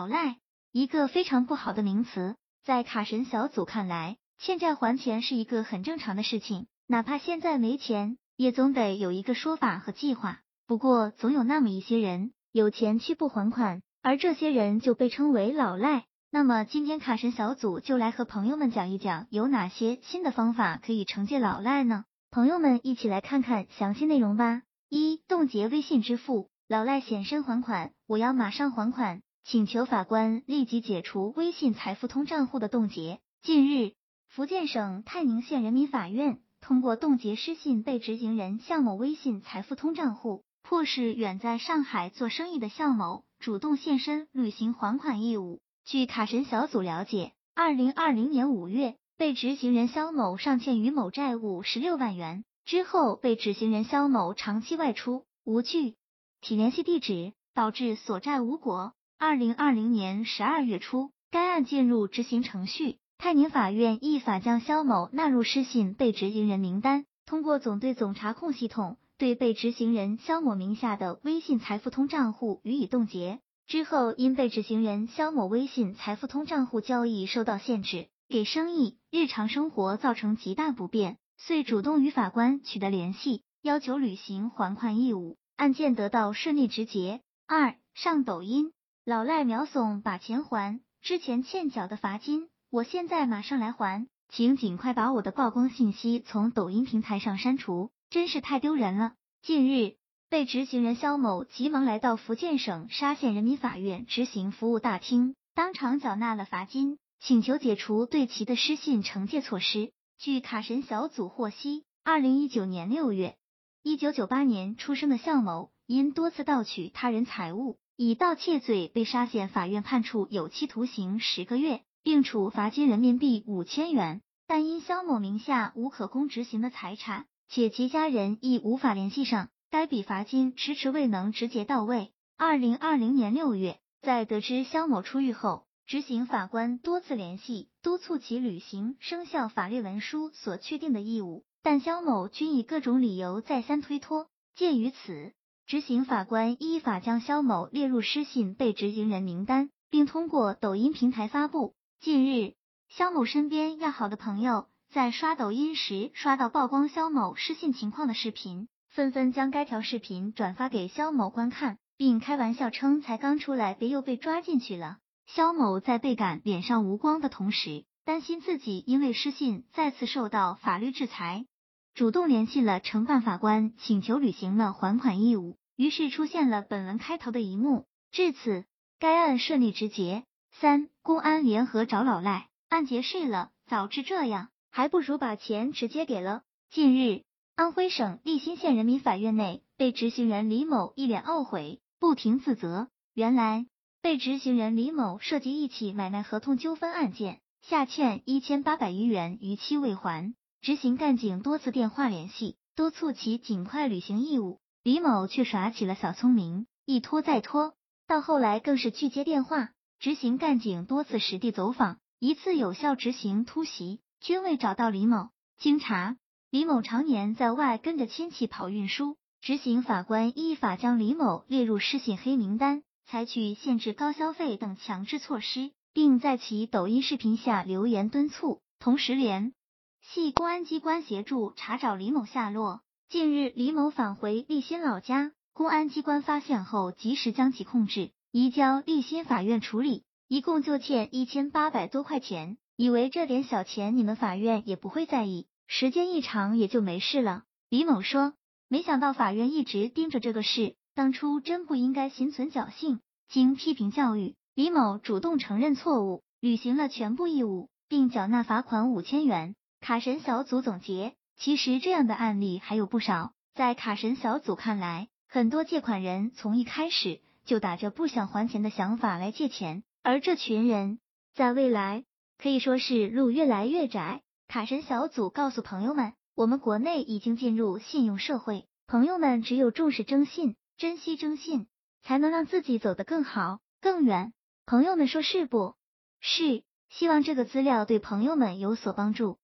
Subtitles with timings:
[0.00, 0.38] 老赖，
[0.72, 2.34] 一个非常不好的名词。
[2.64, 10.38] 在卡神小组看来，欠债还钱是一个很正常的事情，哪怕现在没钱，也总得有一个说法和计划。
[10.66, 16.06] 不过，总有那么一些人有钱却不还款，而这些人就被称为老赖。
[16.30, 22.06] 那么，今天卡神小组就来和朋友们讲一讲，有哪些新的方法可以惩戒老赖呢？
[22.30, 24.62] 朋友们一起来看看详细内容吧。
[24.88, 29.20] 一、冻结微信支付，老赖显身还款，我要马上还款。
[29.44, 33.20] 请求法官立即解除微信财付通账户的冻结。
[33.42, 33.94] 近日，
[34.28, 45.60] 福建省泰宁县人民法院通过冻结失信被执行人向某微信财付通账户，迫使远在上海做生意的向某主动现身履行还款义务。
[45.84, 55.96] 据卡神小组了解，二零二零年五月，被执行人肖某尚欠于某债务十六万元，之后被执行人肖某长期外出，无具
[56.40, 58.92] 体联系地址，导致所债无果。
[59.22, 73.40] 二零二零年十二月初，该案进入执行程序，泰宁法院依法将肖某纳入失信被执行人名单，通过总队总查控系统对被执行人肖某名下的微信财付通账户予以冻结。
[73.66, 87.20] 之后，因被执行人肖某微信财付通账户交易受到限制，给生意、日常生活造成极大不便，遂主动与法官取得联系，要求履行还款义务，案件得到顺利执结。
[87.46, 88.72] 二、上抖音。
[89.10, 99.14] 老赖秒怂把钱还，之前欠缴的罚金，我现在马上来还，请尽快把我的曝光信息从抖音平台上删除，真是太丢人了。
[99.42, 99.96] 近日，
[100.28, 109.90] 被执行人肖某急忙来到福建省沙县人民法院执行服务大厅，当场缴纳了罚金，请求解除对其的失信惩戒措施。
[110.20, 113.34] 据卡神小组获悉，二零一九年六月，
[113.82, 117.76] 一九九八年出生的向某因多次盗取他人财物。
[117.96, 124.22] 以盗窃罪被沙县法院判处有期徒刑十个月，并处罚金人民币五千元。
[124.46, 132.12] 但因肖某名下无可供执行的财产，且其家人亦无法联系上，该笔罚金迟迟未能直接到位。
[132.38, 144.28] 二零二零年六月，在得知肖某出狱后，执行法官多次联系，督促其履行生效法律文书所确定的义务，但肖某均以各种理由再三推脱。
[144.54, 145.32] 鉴于此。
[145.70, 151.76] 执行法官依法将肖某列入失信被执行人名单，并通过抖音平台发布。
[152.00, 152.54] 近日，
[152.88, 164.96] 肖某身边要好的朋友在刷抖音时刷到曝光肖某失信情况的视频，纷纷将该条视频转发给肖某观看，并开玩笑称才刚出来，别又被抓进去了。
[165.28, 171.46] 肖某在倍感脸上无光的同时，担心自己因为失信再次受到法律制裁，
[171.94, 175.58] 主动联系了承办法官，请求履行了还款义务。
[175.80, 177.86] 于是出现了本文开头的一幕。
[178.12, 178.66] 至此，
[178.98, 180.24] 该案顺利执结。
[180.52, 183.50] 三，公安联合找老赖，案结释了。
[183.66, 186.42] 早知这样，还不如把钱直接给了。
[186.68, 187.22] 近日，
[187.54, 192.90] 安徽省利辛县人民法院内，被执行人李某一脸懊悔，不停自责。
[193.14, 193.64] 原来，
[194.02, 200.34] 被执行人李某涉及一起买卖合同纠纷案件，下欠一千八百余元，逾期未还。
[200.60, 204.60] 执行干警多次电话联系，督促其尽快履行义务。
[204.82, 207.74] 李某却耍起了小聪明，一拖再拖，
[208.06, 209.72] 到后来更是拒接电话。
[209.98, 215.28] 执行干警多次实地走访，一次有效执行突袭，均未找到李某。
[215.58, 216.16] 经查，
[216.48, 219.18] 李某常年在外跟着亲戚跑运输。
[219.42, 229.52] 执行法官依法将李某列入失信黑名单，采取限制高消费等强制措施，并在其抖音视频下留言敦促，同时联
[230.00, 232.80] 系公安机关协助查找李某下落。
[233.10, 240.04] 近日，李某返回利辛老家，公安机关发现后，及时将其控制，移交利辛法院处理。
[240.28, 247.42] 一共就欠一千八百多块钱，以为这点小钱你们法院也不会在意，时间一长也就没事了。
[247.68, 248.34] 李某说，
[248.68, 253.00] 没想到法院一直盯着这个事，当初真不应该心存侥幸。
[253.28, 259.56] 经批评教育，李某主动承认错误，履行了全部义务，并缴纳罚款五千元。
[259.80, 261.16] 卡神小组总结。
[261.40, 270.98] 其实这样的案例还有不少，在卡神小组看来，很多借款人从一开始就打着不想还钱的想法来借钱，而这群人
[271.34, 272.04] 在未来
[272.36, 274.20] 可以说是路越来越窄。
[274.48, 281.68] 卡神小组告诉朋友们，我们国内已经进入信用社会，朋友们只有重视征信，珍惜征信，
[282.02, 284.34] 才能让自己走得更好更远。
[284.66, 285.74] 朋友们说是不？
[286.20, 289.38] 是，希望这个资料对朋友们有所帮助。